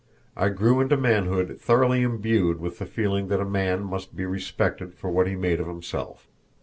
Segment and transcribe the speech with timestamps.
[0.35, 4.95] I grew into manhood thoroughly imbued with the feeling that a man must be respected
[4.95, 6.27] for what he made of himself.